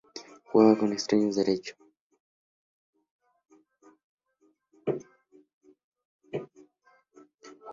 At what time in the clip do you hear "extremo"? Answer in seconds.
0.93-1.29